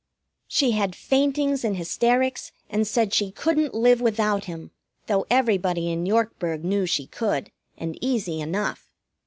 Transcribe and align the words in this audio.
She 0.47 0.71
had 0.71 0.95
faintings 0.95 1.63
and 1.63 1.77
hysterics, 1.77 2.51
and 2.71 2.87
said 2.87 3.13
she 3.13 3.29
couldn't 3.29 3.75
live 3.75 4.01
without 4.01 4.45
him, 4.45 4.71
though 5.05 5.27
everybody 5.29 5.91
in 5.91 6.07
Yorkburg 6.07 6.63
knew 6.63 6.87
she 6.87 7.05
could, 7.05 7.51
and 7.77 8.03
easy 8.03 8.41
enough. 8.41 8.89